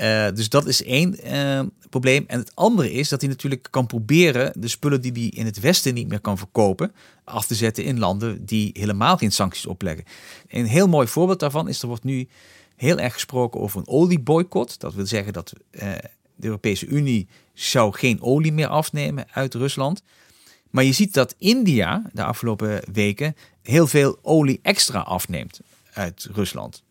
Uh, 0.00 0.28
dus 0.34 0.48
dat 0.48 0.66
is 0.66 0.82
één 0.82 1.16
uh, 1.26 1.60
probleem. 1.90 2.24
En 2.26 2.38
het 2.38 2.54
andere 2.54 2.92
is 2.92 3.08
dat 3.08 3.20
hij 3.20 3.30
natuurlijk 3.30 3.68
kan 3.70 3.86
proberen 3.86 4.52
de 4.60 4.68
spullen 4.68 5.00
die 5.00 5.12
hij 5.12 5.22
in 5.22 5.46
het 5.46 5.60
Westen 5.60 5.94
niet 5.94 6.08
meer 6.08 6.20
kan 6.20 6.38
verkopen, 6.38 6.92
af 7.24 7.46
te 7.46 7.54
zetten 7.54 7.84
in 7.84 7.98
landen 7.98 8.44
die 8.44 8.70
helemaal 8.72 9.16
geen 9.16 9.32
sancties 9.32 9.66
opleggen. 9.66 10.04
Een 10.48 10.66
heel 10.66 10.88
mooi 10.88 11.06
voorbeeld 11.06 11.40
daarvan 11.40 11.68
is, 11.68 11.82
er 11.82 11.88
wordt 11.88 12.04
nu 12.04 12.28
heel 12.76 12.98
erg 12.98 13.12
gesproken 13.12 13.60
over 13.60 13.80
een 13.80 13.88
olieboycott. 13.88 14.80
Dat 14.80 14.94
wil 14.94 15.06
zeggen 15.06 15.32
dat 15.32 15.52
uh, 15.70 15.80
de 16.34 16.46
Europese 16.46 16.86
Unie 16.86 17.28
zou 17.54 17.94
geen 17.94 18.22
olie 18.22 18.52
meer 18.52 18.68
afnemen 18.68 19.26
uit 19.32 19.54
Rusland. 19.54 20.02
Maar 20.70 20.84
je 20.84 20.92
ziet 20.92 21.14
dat 21.14 21.34
India 21.38 22.02
de 22.12 22.24
afgelopen 22.24 22.82
weken 22.92 23.36
heel 23.62 23.86
veel 23.86 24.18
olie 24.22 24.58
extra 24.62 25.00
afneemt 25.00 25.60
uit 25.92 26.28
Rusland. 26.32 26.82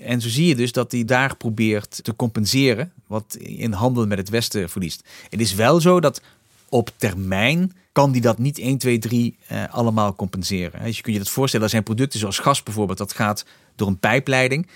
En 0.00 0.20
zo 0.20 0.28
zie 0.28 0.46
je 0.46 0.56
dus 0.56 0.72
dat 0.72 0.92
hij 0.92 1.04
daar 1.04 1.36
probeert 1.36 2.04
te 2.04 2.16
compenseren 2.16 2.92
wat 3.06 3.36
in 3.38 3.72
handel 3.72 4.06
met 4.06 4.18
het 4.18 4.28
Westen 4.28 4.70
verliest. 4.70 5.04
Het 5.28 5.40
is 5.40 5.54
wel 5.54 5.80
zo 5.80 6.00
dat 6.00 6.22
op 6.68 6.90
termijn 6.96 7.72
kan 7.92 8.12
die 8.12 8.20
dat 8.20 8.38
niet 8.38 8.58
1, 8.58 8.78
2, 8.78 8.98
3 8.98 9.36
uh, 9.52 9.64
allemaal 9.70 10.14
compenseren. 10.14 10.84
Dus 10.84 10.96
je 10.96 11.02
kunt 11.02 11.16
je 11.16 11.22
dat 11.22 11.32
voorstellen, 11.32 11.64
er 11.64 11.72
zijn 11.72 11.82
producten 11.82 12.18
zoals 12.18 12.38
gas 12.38 12.62
bijvoorbeeld, 12.62 12.98
dat 12.98 13.12
gaat 13.12 13.44
door 13.76 13.88
een 13.88 13.98
pijpleiding. 13.98 14.66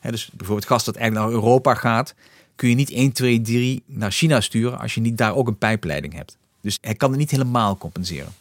Dus 0.00 0.30
bijvoorbeeld 0.32 0.66
gas 0.66 0.84
dat 0.84 0.96
eigenlijk 0.96 1.26
naar 1.26 1.36
Europa 1.36 1.74
gaat, 1.74 2.14
kun 2.56 2.68
je 2.68 2.74
niet 2.74 2.90
1, 2.90 3.12
2, 3.12 3.40
3 3.40 3.82
naar 3.86 4.10
China 4.10 4.40
sturen 4.40 4.78
als 4.78 4.94
je 4.94 5.00
niet 5.00 5.18
daar 5.18 5.34
ook 5.34 5.48
een 5.48 5.58
pijpleiding 5.58 6.14
hebt. 6.14 6.36
Dus 6.60 6.78
hij 6.80 6.94
kan 6.94 7.10
het 7.10 7.18
niet 7.18 7.30
helemaal 7.30 7.76
compenseren. 7.76 8.32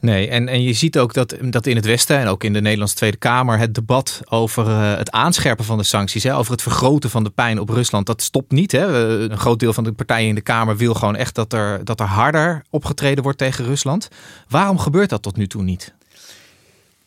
Nee, 0.00 0.28
en, 0.28 0.48
en 0.48 0.62
je 0.62 0.72
ziet 0.72 0.98
ook 0.98 1.14
dat, 1.14 1.36
dat 1.40 1.66
in 1.66 1.76
het 1.76 1.84
Westen 1.84 2.18
en 2.18 2.26
ook 2.26 2.44
in 2.44 2.52
de 2.52 2.60
Nederlandse 2.60 2.96
Tweede 2.96 3.16
Kamer 3.16 3.58
het 3.58 3.74
debat 3.74 4.20
over 4.28 4.66
uh, 4.66 4.96
het 4.96 5.10
aanscherpen 5.10 5.64
van 5.64 5.78
de 5.78 5.84
sancties, 5.84 6.22
hè, 6.22 6.36
over 6.36 6.52
het 6.52 6.62
vergroten 6.62 7.10
van 7.10 7.24
de 7.24 7.30
pijn 7.30 7.60
op 7.60 7.68
Rusland, 7.68 8.06
dat 8.06 8.22
stopt 8.22 8.52
niet. 8.52 8.72
Hè. 8.72 8.86
Een 9.30 9.38
groot 9.38 9.58
deel 9.58 9.72
van 9.72 9.84
de 9.84 9.92
partijen 9.92 10.28
in 10.28 10.34
de 10.34 10.40
Kamer 10.40 10.76
wil 10.76 10.94
gewoon 10.94 11.16
echt 11.16 11.34
dat 11.34 11.52
er, 11.52 11.84
dat 11.84 12.00
er 12.00 12.06
harder 12.06 12.62
opgetreden 12.70 13.22
wordt 13.22 13.38
tegen 13.38 13.64
Rusland. 13.64 14.08
Waarom 14.48 14.78
gebeurt 14.78 15.10
dat 15.10 15.22
tot 15.22 15.36
nu 15.36 15.46
toe 15.46 15.62
niet? 15.62 15.94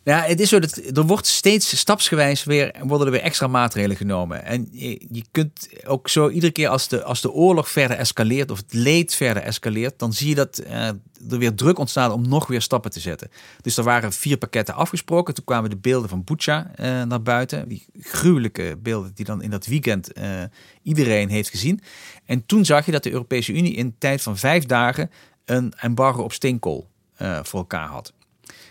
Ja, 0.06 0.22
het 0.22 0.40
is 0.40 0.50
zo 0.50 0.60
dat 0.60 0.76
er 0.76 1.04
wordt 1.04 1.28
steeds 1.28 1.78
stapsgewijs 1.78 2.44
weer 2.44 2.76
worden 2.82 3.08
er 3.08 3.14
weer 3.14 3.22
extra 3.22 3.48
maatregelen 3.48 3.98
genomen. 3.98 4.46
En 4.46 4.68
je, 4.72 5.06
je, 5.12 5.24
kunt 5.32 5.70
ook 5.86 6.10
zo 6.10 6.30
iedere 6.30 6.52
keer 6.52 6.68
als 6.68 6.88
de, 6.88 7.04
als 7.04 7.22
de 7.22 7.32
oorlog 7.32 7.70
verder 7.70 7.98
escaleert 7.98 8.52
of 8.52 8.58
het 8.58 8.74
leed 8.74 9.16
verder 9.16 9.44
escaleert, 9.44 10.00
dan 10.00 10.14
zie 10.14 10.30
je 10.30 10.36
dat 10.36 10.62
uh, 10.68 10.88
er 11.30 11.38
weer 11.38 11.56
druk 11.56 11.78
ontstaat 11.78 12.12
om 12.12 12.28
nog 12.28 12.48
weer 12.48 12.62
stappen 12.62 12.92
te 12.92 13.00
zetten. 13.00 13.30
Dus 13.62 13.78
er 13.78 13.84
waren 13.84 14.14
vier 14.14 14.38
pakketten 14.38 14.76
afgesproken. 14.76 15.34
Toen 15.34 15.46
kwamen 15.46 15.70
de 15.70 15.78
beelden 15.78 16.10
van 16.10 16.24
Bucha 16.24 16.72
uh, 16.80 17.04
naar 17.04 17.22
buiten. 17.22 17.68
Die 17.68 17.86
gruwelijke 18.00 18.78
beelden 18.82 19.12
die 19.16 19.26
dan 19.26 19.42
in 19.42 19.50
dat 19.50 19.66
weekend 19.66 20.18
uh, 20.18 20.44
iedereen 20.82 21.30
heeft 21.30 21.50
gezien. 21.50 21.82
En 22.26 22.46
toen 22.46 22.66
zag 22.66 22.86
je 22.86 22.92
dat 22.92 23.04
de 23.04 23.12
Europese 23.12 23.54
Unie 23.54 23.74
in 23.74 23.96
tijd 23.98 24.22
van 24.22 24.38
vijf 24.38 24.66
dagen 24.66 25.12
een 25.46 25.74
embargo 25.78 26.22
op 26.22 26.34
steenkool 26.34 26.92
voor 27.44 27.60
elkaar 27.60 27.88
had. 27.88 28.14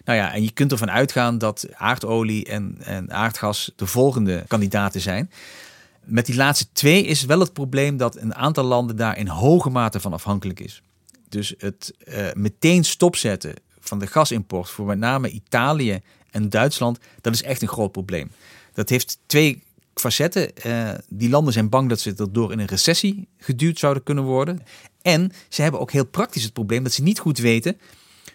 Nou 0.04 0.18
ja, 0.18 0.32
en 0.32 0.42
je 0.42 0.50
kunt 0.50 0.73
ervan 0.73 0.90
uitgaan 0.90 1.38
dat 1.38 1.66
aardolie 1.75 2.44
en, 2.44 2.76
en 2.80 3.12
aardgas 3.12 3.73
de 3.76 3.87
volgende 3.87 4.44
kandidaten 4.49 5.00
zijn. 5.00 5.30
Met 6.04 6.26
die 6.26 6.35
laatste 6.37 6.66
twee 6.73 7.04
is 7.04 7.25
wel 7.25 7.40
het 7.40 7.52
probleem 7.52 7.97
dat 7.97 8.16
een 8.16 8.35
aantal 8.35 8.64
landen 8.64 8.97
daar 8.97 9.18
in 9.18 9.26
hoge 9.26 9.71
mate 9.71 10.00
van 10.00 10.12
afhankelijk 10.12 10.61
is. 10.61 10.82
Dus 11.28 11.54
het 11.59 11.94
uh, 12.04 12.26
meteen 12.35 12.85
stopzetten 12.85 13.54
van 13.80 13.99
de 13.99 14.06
gasimport 14.06 14.71
voor 14.71 14.87
met 14.87 14.99
name 14.99 15.30
Italië 15.30 16.00
en 16.30 16.49
Duitsland, 16.49 16.99
dat 17.21 17.35
is 17.35 17.42
echt 17.42 17.62
een 17.62 17.68
groot 17.68 17.92
probleem. 17.92 18.30
Dat 18.73 18.88
heeft 18.88 19.18
twee 19.26 19.62
facetten. 19.94 20.50
Uh, 20.66 20.90
die 21.09 21.28
landen 21.28 21.52
zijn 21.52 21.68
bang 21.68 21.88
dat 21.88 22.00
ze 22.00 22.14
erdoor 22.16 22.52
in 22.52 22.59
een 22.59 22.66
recessie 22.66 23.28
geduwd 23.38 23.78
zouden 23.78 24.02
kunnen 24.02 24.25
worden. 24.25 24.62
En 25.02 25.32
ze 25.49 25.62
hebben 25.62 25.80
ook 25.80 25.92
heel 25.92 26.06
praktisch 26.06 26.42
het 26.42 26.52
probleem 26.52 26.82
dat 26.82 26.92
ze 26.92 27.02
niet 27.02 27.18
goed 27.18 27.38
weten 27.38 27.78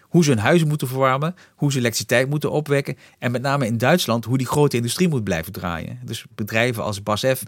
hoe 0.08 0.24
ze 0.24 0.30
hun 0.30 0.38
huizen 0.38 0.68
moeten 0.68 0.88
verwarmen, 0.88 1.34
hoe 1.54 1.72
ze 1.72 1.78
elektriciteit 1.78 2.28
moeten 2.28 2.50
opwekken. 2.50 2.96
En 3.18 3.30
met 3.30 3.42
name 3.42 3.66
in 3.66 3.78
Duitsland 3.78 4.24
hoe 4.24 4.38
die 4.38 4.46
grote 4.46 4.76
industrie 4.76 5.08
moet 5.08 5.24
blijven 5.24 5.52
draaien. 5.52 5.98
Dus 6.04 6.24
bedrijven 6.34 6.82
als 6.82 7.02
BASF, 7.02 7.42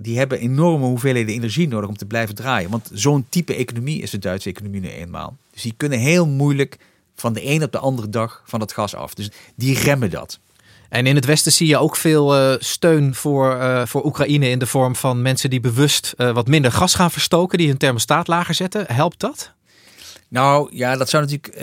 die 0.00 0.18
hebben 0.18 0.38
enorme 0.38 0.86
hoeveelheden 0.86 1.34
energie 1.34 1.68
nodig 1.68 1.88
om 1.88 1.96
te 1.96 2.06
blijven 2.06 2.34
draaien. 2.34 2.70
Want 2.70 2.90
zo'n 2.92 3.26
type 3.28 3.54
economie 3.54 4.02
is 4.02 4.10
de 4.10 4.18
Duitse 4.18 4.48
economie 4.48 4.80
nu 4.80 4.88
eenmaal. 4.88 5.36
Dus 5.50 5.62
die 5.62 5.74
kunnen 5.76 5.98
heel 5.98 6.26
moeilijk 6.26 6.78
van 7.16 7.32
de 7.32 7.46
een 7.46 7.62
op 7.62 7.72
de 7.72 7.78
andere 7.78 8.08
dag 8.08 8.42
van 8.46 8.58
dat 8.60 8.72
gas 8.72 8.94
af. 8.94 9.14
Dus 9.14 9.30
die 9.54 9.78
remmen 9.78 10.10
dat. 10.10 10.38
En 10.88 11.06
in 11.06 11.14
het 11.14 11.24
Westen 11.24 11.52
zie 11.52 11.66
je 11.66 11.78
ook 11.78 11.96
veel 11.96 12.52
uh, 12.52 12.54
steun 12.58 13.14
voor, 13.14 13.56
uh, 13.56 13.86
voor 13.86 14.04
Oekraïne 14.04 14.48
in 14.48 14.58
de 14.58 14.66
vorm 14.66 14.96
van 14.96 15.22
mensen 15.22 15.50
die 15.50 15.60
bewust 15.60 16.14
uh, 16.16 16.30
wat 16.30 16.48
minder 16.48 16.72
gas 16.72 16.94
gaan 16.94 17.10
verstoken, 17.10 17.58
die 17.58 17.68
hun 17.68 17.76
thermostaat 17.76 18.26
lager 18.26 18.54
zetten. 18.54 18.84
Helpt 18.88 19.20
dat? 19.20 19.52
Nou 20.32 20.68
ja, 20.70 20.96
dat 20.96 21.08
zou 21.08 21.22
natuurlijk 21.22 21.56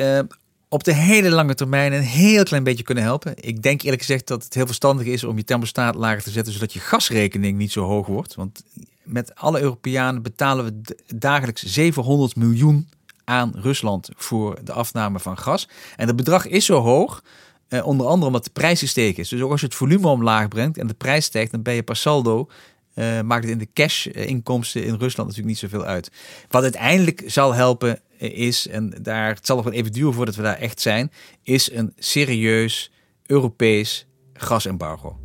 op 0.69 0.83
de 0.83 0.93
hele 0.93 1.29
lange 1.29 1.53
termijn 1.53 1.93
een 1.93 2.01
heel 2.01 2.43
klein 2.43 2.63
beetje 2.63 2.83
kunnen 2.83 3.03
helpen. 3.03 3.33
Ik 3.35 3.63
denk 3.63 3.81
eerlijk 3.81 4.01
gezegd 4.01 4.27
dat 4.27 4.43
het 4.43 4.53
heel 4.53 4.65
verstandig 4.65 5.05
is 5.05 5.23
om 5.23 5.37
je 5.37 5.43
thermostaat 5.43 5.95
lager 5.95 6.23
te 6.23 6.29
zetten, 6.29 6.53
zodat 6.53 6.73
je 6.73 6.79
gasrekening 6.79 7.57
niet 7.57 7.71
zo 7.71 7.83
hoog 7.83 8.07
wordt. 8.07 8.35
Want 8.35 8.63
met 9.03 9.35
alle 9.35 9.61
Europeanen 9.61 10.21
betalen 10.21 10.65
we 10.65 10.95
dagelijks 11.15 11.63
700 11.63 12.35
miljoen 12.35 12.89
aan 13.23 13.51
Rusland 13.55 14.09
voor 14.15 14.59
de 14.63 14.73
afname 14.73 15.19
van 15.19 15.37
gas. 15.37 15.67
En 15.95 16.07
dat 16.07 16.15
bedrag 16.15 16.47
is 16.47 16.65
zo 16.65 16.79
hoog, 16.79 17.23
eh, 17.67 17.85
onder 17.85 18.05
andere 18.07 18.25
omdat 18.25 18.43
de 18.43 18.51
prijs 18.53 18.79
gestegen 18.79 19.19
is. 19.19 19.29
Dus 19.29 19.41
ook 19.41 19.51
als 19.51 19.59
je 19.59 19.65
het 19.65 19.75
volume 19.75 20.07
omlaag 20.07 20.47
brengt 20.47 20.77
en 20.77 20.87
de 20.87 20.93
prijs 20.93 21.25
stijgt, 21.25 21.51
dan 21.51 21.61
ben 21.61 21.73
je 21.73 21.83
per 21.83 21.95
saldo 21.95 22.49
uh, 22.95 23.21
maakt 23.21 23.43
het 23.43 23.51
in 23.51 23.57
de 23.57 23.67
cash-inkomsten 23.73 24.83
in 24.83 24.95
Rusland 24.95 25.29
natuurlijk 25.29 25.47
niet 25.47 25.57
zoveel 25.57 25.83
uit. 25.83 26.11
Wat 26.49 26.63
uiteindelijk 26.63 27.23
zal 27.25 27.53
helpen 27.53 28.01
is, 28.19 28.67
en 28.67 28.93
daar 29.01 29.27
het 29.35 29.45
zal 29.45 29.55
nog 29.55 29.65
wel 29.65 29.73
even 29.73 29.91
duren 29.91 30.13
voordat 30.13 30.35
we 30.35 30.41
daar 30.41 30.57
echt 30.57 30.81
zijn, 30.81 31.11
is 31.43 31.71
een 31.71 31.93
serieus 31.97 32.91
Europees 33.25 34.05
gasembargo. 34.33 35.19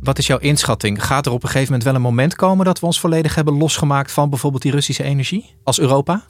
Wat 0.00 0.18
is 0.18 0.26
jouw 0.26 0.38
inschatting? 0.38 1.04
Gaat 1.04 1.26
er 1.26 1.32
op 1.32 1.42
een 1.42 1.48
gegeven 1.48 1.66
moment 1.66 1.84
wel 1.84 1.94
een 1.94 2.00
moment 2.00 2.34
komen 2.34 2.64
dat 2.64 2.80
we 2.80 2.86
ons 2.86 3.00
volledig 3.00 3.34
hebben 3.34 3.54
losgemaakt 3.54 4.12
van 4.12 4.30
bijvoorbeeld 4.30 4.62
die 4.62 4.72
Russische 4.72 5.02
energie 5.02 5.54
als 5.62 5.78
Europa? 5.78 6.24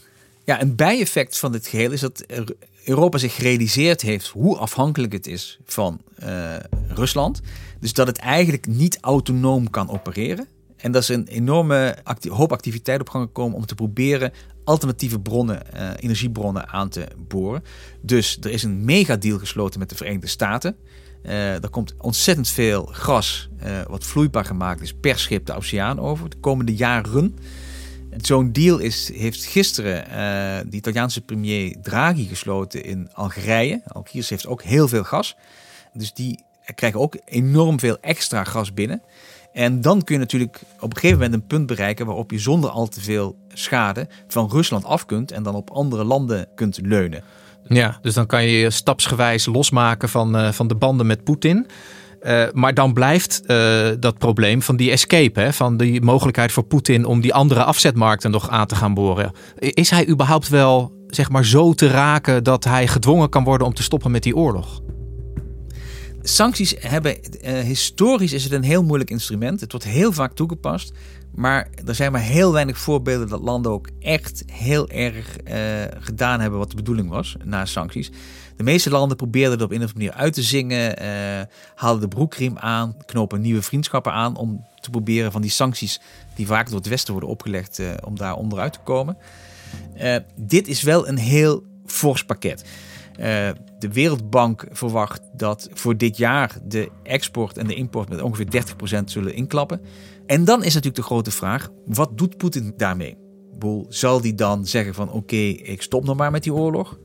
Ja, 0.44 0.60
een 0.60 0.76
bijeffect 0.76 1.38
van 1.38 1.52
dit 1.52 1.66
geheel 1.66 1.90
is 1.92 2.00
dat 2.00 2.24
Europa 2.84 3.18
zich 3.18 3.34
gerealiseerd 3.34 4.00
heeft 4.00 4.28
hoe 4.28 4.56
afhankelijk 4.56 5.12
het 5.12 5.26
is 5.26 5.58
van 5.64 6.00
uh, 6.22 6.54
Rusland. 6.88 7.40
Dus 7.80 7.92
dat 7.92 8.06
het 8.06 8.18
eigenlijk 8.18 8.66
niet 8.66 8.98
autonoom 9.00 9.70
kan 9.70 9.90
opereren. 9.90 10.46
En 10.82 10.92
dat 10.92 11.02
is 11.02 11.08
een 11.08 11.26
enorme 11.26 11.96
hoop 12.28 12.52
activiteit 12.52 13.00
op 13.00 13.08
gang 13.08 13.24
gekomen 13.24 13.56
om 13.56 13.66
te 13.66 13.74
proberen 13.74 14.32
alternatieve 14.64 15.20
bronnen, 15.20 15.62
uh, 15.74 15.90
energiebronnen 15.96 16.68
aan 16.68 16.88
te 16.88 17.06
boren. 17.28 17.64
Dus 18.00 18.38
er 18.40 18.50
is 18.50 18.62
een 18.62 18.84
megadeal 18.84 19.38
gesloten 19.38 19.78
met 19.78 19.88
de 19.88 19.96
Verenigde 19.96 20.26
Staten. 20.26 20.76
Uh, 21.22 21.62
er 21.62 21.70
komt 21.70 21.94
ontzettend 21.98 22.48
veel 22.48 22.84
gas, 22.84 23.48
uh, 23.64 23.82
wat 23.88 24.04
vloeibaar 24.04 24.44
gemaakt 24.44 24.80
is, 24.80 24.92
per 24.92 25.18
schip 25.18 25.46
de 25.46 25.54
oceaan 25.54 26.00
over 26.00 26.30
de 26.30 26.36
komende 26.36 26.74
jaren. 26.74 27.36
Zo'n 28.16 28.52
deal 28.52 28.78
is, 28.78 29.10
heeft 29.14 29.44
gisteren 29.44 30.04
de 30.70 30.76
Italiaanse 30.76 31.20
premier 31.20 31.76
Draghi 31.82 32.26
gesloten 32.26 32.84
in 32.84 33.08
Algerije. 33.12 33.82
Algiers 33.86 34.28
heeft 34.28 34.46
ook 34.46 34.62
heel 34.62 34.88
veel 34.88 35.04
gas. 35.04 35.36
Dus 35.92 36.12
die 36.12 36.44
krijgen 36.74 37.00
ook 37.00 37.16
enorm 37.24 37.80
veel 37.80 37.98
extra 38.00 38.44
gas 38.44 38.74
binnen. 38.74 39.02
En 39.52 39.80
dan 39.80 40.02
kun 40.02 40.14
je 40.14 40.20
natuurlijk 40.20 40.60
op 40.80 40.90
een 40.90 41.00
gegeven 41.00 41.16
moment 41.16 41.34
een 41.34 41.46
punt 41.46 41.66
bereiken 41.66 42.06
waarop 42.06 42.30
je 42.30 42.38
zonder 42.38 42.70
al 42.70 42.88
te 42.88 43.00
veel 43.00 43.36
schade 43.48 44.08
van 44.28 44.48
Rusland 44.50 44.84
af 44.84 45.06
kunt 45.06 45.32
en 45.32 45.42
dan 45.42 45.54
op 45.54 45.70
andere 45.70 46.04
landen 46.04 46.48
kunt 46.54 46.78
leunen. 46.82 47.22
Ja, 47.68 47.98
dus 48.02 48.14
dan 48.14 48.26
kan 48.26 48.44
je 48.44 48.58
je 48.58 48.70
stapsgewijs 48.70 49.46
losmaken 49.46 50.08
van, 50.08 50.36
uh, 50.36 50.52
van 50.52 50.68
de 50.68 50.74
banden 50.74 51.06
met 51.06 51.24
Poetin. 51.24 51.66
Uh, 52.22 52.44
maar 52.52 52.74
dan 52.74 52.92
blijft 52.92 53.42
uh, 53.46 53.88
dat 54.00 54.18
probleem 54.18 54.62
van 54.62 54.76
die 54.76 54.90
escape, 54.90 55.40
hè, 55.40 55.52
van 55.52 55.76
die 55.76 56.02
mogelijkheid 56.02 56.52
voor 56.52 56.62
Poetin 56.62 57.04
om 57.04 57.20
die 57.20 57.34
andere 57.34 57.64
afzetmarkten 57.64 58.30
nog 58.30 58.48
aan 58.48 58.66
te 58.66 58.74
gaan 58.74 58.94
boren. 58.94 59.32
Is 59.58 59.90
hij 59.90 60.08
überhaupt 60.08 60.48
wel 60.48 60.92
zeg 61.06 61.30
maar, 61.30 61.44
zo 61.44 61.72
te 61.72 61.88
raken 61.88 62.44
dat 62.44 62.64
hij 62.64 62.86
gedwongen 62.86 63.28
kan 63.28 63.44
worden 63.44 63.66
om 63.66 63.74
te 63.74 63.82
stoppen 63.82 64.10
met 64.10 64.22
die 64.22 64.36
oorlog? 64.36 64.80
Sancties 66.22 66.74
hebben, 66.78 67.16
uh, 67.44 67.58
historisch 67.58 68.32
is 68.32 68.44
het 68.44 68.52
een 68.52 68.62
heel 68.62 68.84
moeilijk 68.84 69.10
instrument. 69.10 69.60
Het 69.60 69.72
wordt 69.72 69.86
heel 69.86 70.12
vaak 70.12 70.34
toegepast. 70.34 70.92
Maar 71.34 71.68
er 71.86 71.94
zijn 71.94 72.12
maar 72.12 72.20
heel 72.20 72.52
weinig 72.52 72.78
voorbeelden 72.78 73.28
dat 73.28 73.40
landen 73.40 73.72
ook 73.72 73.88
echt 74.00 74.42
heel 74.46 74.88
erg 74.88 75.36
uh, 75.48 75.54
gedaan 75.98 76.40
hebben 76.40 76.58
wat 76.58 76.70
de 76.70 76.76
bedoeling 76.76 77.08
was 77.08 77.36
na 77.44 77.64
sancties. 77.64 78.10
De 78.56 78.62
meeste 78.62 78.90
landen 78.90 79.16
probeerden 79.16 79.58
er 79.58 79.64
op 79.64 79.70
een 79.70 79.76
of 79.76 79.82
andere 79.82 79.98
manier 79.98 80.22
uit 80.22 80.32
te 80.32 80.42
zingen, 80.42 81.02
uh, 81.02 81.08
haalden 81.74 82.00
de 82.00 82.08
broekriem 82.08 82.58
aan, 82.58 82.96
knopen 83.06 83.40
nieuwe 83.40 83.62
vriendschappen 83.62 84.12
aan 84.12 84.36
om 84.36 84.64
te 84.80 84.90
proberen 84.90 85.32
van 85.32 85.42
die 85.42 85.50
sancties 85.50 86.00
die 86.34 86.46
vaak 86.46 86.66
door 86.66 86.78
het 86.78 86.88
Westen 86.88 87.12
worden 87.12 87.30
opgelegd, 87.30 87.80
om 88.04 88.16
daar 88.16 88.34
onderuit 88.34 88.72
te 88.72 88.78
komen. 88.84 89.16
dit 90.36 90.68
is 90.68 90.82
wel 90.82 91.08
een 91.08 91.18
heel 91.18 91.62
fors 91.86 92.24
pakket. 92.24 92.64
De 93.78 93.88
Wereldbank 93.92 94.66
verwacht 94.70 95.20
dat 95.36 95.68
voor 95.72 95.96
dit 95.96 96.16
jaar 96.16 96.58
de 96.64 96.90
export 97.02 97.58
en 97.58 97.66
de 97.66 97.74
import 97.74 98.08
met 98.08 98.22
ongeveer 98.22 98.64
30% 99.00 99.04
zullen 99.04 99.34
inklappen. 99.34 99.80
En 100.26 100.44
dan 100.44 100.58
is 100.58 100.74
natuurlijk 100.74 100.96
de 100.96 101.02
grote 101.02 101.30
vraag: 101.30 101.70
wat 101.86 102.18
doet 102.18 102.36
Poetin 102.36 102.72
daarmee? 102.76 103.16
Boel, 103.58 103.86
zal 103.88 104.20
die 104.20 104.34
dan 104.34 104.66
zeggen 104.66 104.94
van 104.94 105.12
oké, 105.12 105.36
ik 105.36 105.82
stop 105.82 106.04
nog 106.04 106.16
maar 106.16 106.30
met 106.30 106.42
die 106.42 106.54
oorlog? 106.54 106.98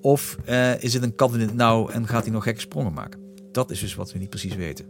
Of 0.00 0.36
uh, 0.48 0.82
is 0.82 0.94
het 0.94 1.02
een 1.02 1.14
kat 1.14 1.52
nauw 1.54 1.88
en 1.88 2.06
gaat 2.06 2.22
hij 2.22 2.32
nog 2.32 2.42
gekke 2.42 2.60
sprongen 2.60 2.92
maken? 2.92 3.20
Dat 3.52 3.70
is 3.70 3.80
dus 3.80 3.94
wat 3.94 4.12
we 4.12 4.18
niet 4.18 4.30
precies 4.30 4.54
weten. 4.54 4.86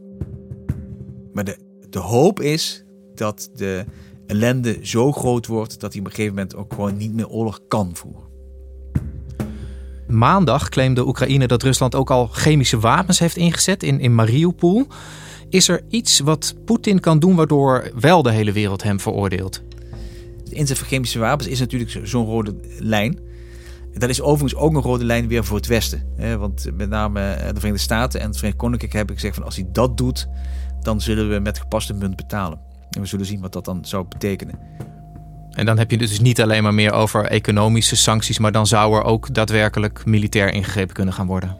Maar 1.32 1.44
de, 1.44 1.58
de 1.90 1.98
hoop 1.98 2.40
is 2.40 2.84
dat 3.14 3.50
de 3.54 3.84
ellende 4.26 4.78
zo 4.82 5.12
groot 5.12 5.46
wordt 5.46 5.80
dat 5.80 5.92
hij 5.92 6.00
op 6.00 6.06
een 6.06 6.12
gegeven 6.12 6.34
moment 6.34 6.56
ook 6.56 6.74
gewoon 6.74 6.96
niet 6.96 7.14
meer 7.14 7.28
oorlog 7.28 7.60
kan 7.68 7.96
voeren. 7.96 8.27
Maandag 10.08 10.68
claimde 10.68 11.06
Oekraïne 11.06 11.46
dat 11.46 11.62
Rusland 11.62 11.94
ook 11.94 12.10
al 12.10 12.26
chemische 12.26 12.78
wapens 12.78 13.18
heeft 13.18 13.36
ingezet 13.36 13.82
in, 13.82 14.00
in 14.00 14.14
Mariupol. 14.14 14.86
Is 15.48 15.68
er 15.68 15.82
iets 15.88 16.20
wat 16.20 16.54
Poetin 16.64 17.00
kan 17.00 17.18
doen 17.18 17.34
waardoor 17.34 17.90
wel 18.00 18.22
de 18.22 18.30
hele 18.30 18.52
wereld 18.52 18.82
hem 18.82 19.00
veroordeelt? 19.00 19.62
De 20.44 20.54
inzet 20.54 20.78
van 20.78 20.86
chemische 20.86 21.18
wapens 21.18 21.48
is 21.48 21.58
natuurlijk 21.58 22.00
zo'n 22.02 22.26
rode 22.26 22.54
lijn. 22.78 23.18
Dat 23.92 24.08
is 24.08 24.20
overigens 24.20 24.60
ook 24.60 24.74
een 24.74 24.82
rode 24.82 25.04
lijn 25.04 25.28
weer 25.28 25.44
voor 25.44 25.56
het 25.56 25.66
Westen. 25.66 26.02
Want 26.38 26.66
met 26.76 26.88
name 26.88 27.20
eh, 27.20 27.48
de 27.48 27.54
Verenigde 27.54 27.82
Staten 27.82 28.20
en 28.20 28.26
het 28.26 28.36
Verenigd 28.36 28.60
Koninkrijk 28.60 28.92
hebben 28.92 29.14
gezegd 29.14 29.34
van 29.34 29.44
als 29.44 29.56
hij 29.56 29.68
dat 29.72 29.96
doet, 29.96 30.28
dan 30.82 31.00
zullen 31.00 31.28
we 31.28 31.38
met 31.38 31.58
gepaste 31.58 31.94
munt 31.94 32.16
betalen. 32.16 32.58
En 32.90 33.00
we 33.00 33.06
zullen 33.06 33.26
zien 33.26 33.40
wat 33.40 33.52
dat 33.52 33.64
dan 33.64 33.84
zou 33.84 34.06
betekenen. 34.08 34.58
En 35.58 35.66
dan 35.66 35.78
heb 35.78 35.90
je 35.90 35.98
dus 35.98 36.20
niet 36.20 36.40
alleen 36.40 36.62
maar 36.62 36.74
meer 36.74 36.92
over 36.92 37.24
economische 37.24 37.96
sancties, 37.96 38.38
maar 38.38 38.52
dan 38.52 38.66
zou 38.66 38.96
er 38.96 39.02
ook 39.02 39.34
daadwerkelijk 39.34 40.04
militair 40.04 40.52
ingegrepen 40.52 40.94
kunnen 40.94 41.14
gaan 41.14 41.26
worden. 41.26 41.56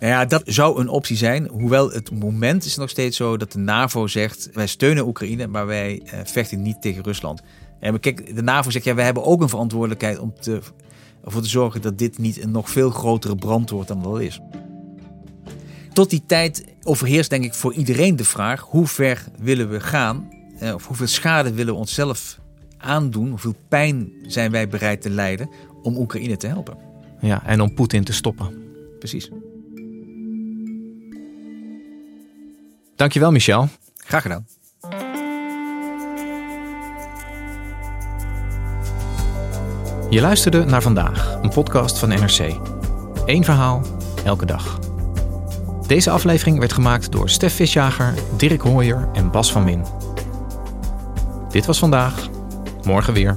Nou 0.00 0.12
ja, 0.12 0.24
dat 0.24 0.42
zou 0.44 0.80
een 0.80 0.88
optie 0.88 1.16
zijn. 1.16 1.48
Hoewel 1.48 1.90
het 1.90 2.10
moment 2.10 2.64
is 2.64 2.76
nog 2.76 2.90
steeds 2.90 3.16
zo 3.16 3.36
dat 3.36 3.52
de 3.52 3.58
NAVO 3.58 4.06
zegt: 4.06 4.48
wij 4.52 4.66
steunen 4.66 5.06
Oekraïne, 5.06 5.46
maar 5.46 5.66
wij 5.66 6.02
eh, 6.04 6.20
vechten 6.24 6.62
niet 6.62 6.82
tegen 6.82 7.02
Rusland. 7.02 7.42
En 7.78 8.00
kijk, 8.00 8.36
de 8.36 8.42
NAVO 8.42 8.70
zegt 8.70 8.84
ja, 8.84 8.94
wij 8.94 9.04
hebben 9.04 9.24
ook 9.24 9.40
een 9.42 9.48
verantwoordelijkheid 9.48 10.18
om 10.18 10.34
te, 10.40 10.60
ervoor 11.24 11.42
te 11.42 11.48
zorgen 11.48 11.82
dat 11.82 11.98
dit 11.98 12.18
niet 12.18 12.42
een 12.42 12.50
nog 12.50 12.70
veel 12.70 12.90
grotere 12.90 13.36
brand 13.36 13.70
wordt 13.70 13.88
dan 13.88 14.12
het 14.12 14.22
is. 14.22 14.40
Tot 15.92 16.10
die 16.10 16.22
tijd 16.26 16.64
overheerst 16.82 17.30
denk 17.30 17.44
ik 17.44 17.54
voor 17.54 17.72
iedereen 17.72 18.16
de 18.16 18.24
vraag: 18.24 18.60
hoe 18.60 18.86
ver 18.86 19.24
willen 19.38 19.70
we 19.70 19.80
gaan? 19.80 20.28
Eh, 20.58 20.74
of 20.74 20.86
hoeveel 20.86 21.06
schade 21.06 21.52
willen 21.52 21.74
we 21.74 21.80
onszelf 21.80 22.39
aandoen? 22.80 23.28
Hoeveel 23.28 23.54
pijn 23.68 24.12
zijn 24.22 24.50
wij 24.50 24.68
bereid 24.68 25.02
te 25.02 25.10
lijden 25.10 25.50
om 25.82 25.96
Oekraïne 25.96 26.36
te 26.36 26.46
helpen? 26.46 26.76
Ja, 27.20 27.46
en 27.46 27.60
om 27.60 27.74
Poetin 27.74 28.04
te 28.04 28.12
stoppen. 28.12 28.64
Precies. 28.98 29.30
Dankjewel, 32.96 33.30
Michel. 33.30 33.68
Graag 33.96 34.22
gedaan. 34.22 34.46
Je 40.10 40.20
luisterde 40.20 40.64
naar 40.64 40.82
vandaag, 40.82 41.38
een 41.42 41.50
podcast 41.50 41.98
van 41.98 42.08
NRC. 42.08 42.58
Eén 43.24 43.44
verhaal, 43.44 43.82
elke 44.24 44.46
dag. 44.46 44.78
Deze 45.86 46.10
aflevering 46.10 46.58
werd 46.58 46.72
gemaakt 46.72 47.12
door 47.12 47.28
Stef 47.28 47.54
Visjager, 47.54 48.14
Dirk 48.36 48.60
Hooyer 48.60 49.08
en 49.12 49.30
Bas 49.30 49.52
van 49.52 49.64
Win. 49.64 49.84
Dit 51.50 51.66
was 51.66 51.78
vandaag, 51.78 52.28
morgen 52.84 53.12
weer. 53.14 53.36